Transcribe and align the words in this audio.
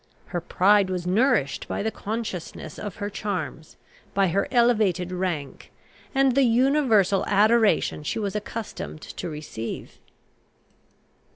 Her 0.25 0.41
pride 0.41 0.89
was 0.89 1.05
nourished 1.05 1.67
by 1.67 1.83
the 1.83 1.91
consciousness 1.91 2.79
of 2.79 2.95
her 2.95 3.07
charms, 3.11 3.77
by 4.15 4.29
her 4.29 4.47
elevated 4.49 5.11
rank, 5.11 5.71
and 6.15 6.33
the 6.33 6.41
universal 6.41 7.23
adoration 7.27 8.01
she 8.01 8.17
was 8.17 8.35
accustomed 8.35 9.03
to 9.03 9.29
receive. 9.29 9.99